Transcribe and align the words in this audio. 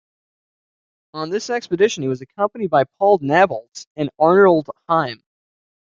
On 1.13 1.29
this 1.29 1.51
expedition 1.51 2.01
he 2.01 2.09
was 2.09 2.21
accompanied 2.21 2.71
by 2.71 2.85
Paul 2.97 3.19
Nabholz 3.19 3.85
and 3.95 4.09
Arnold 4.17 4.67
Heim. 4.89 5.21